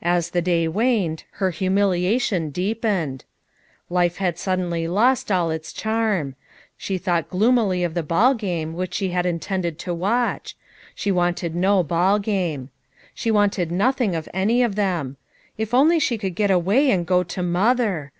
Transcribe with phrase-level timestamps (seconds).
[0.00, 3.26] As the day waned, her humiliation deepened;
[3.90, 6.34] life had suddenly lost all its charm;
[6.78, 10.56] she thought gloomily of the ball game which she had in tended to watch;
[10.94, 12.70] she wanted no hall game.
[13.12, 15.18] She wanted nothing of any of them;
[15.58, 18.12] if only she could get away and go to mother!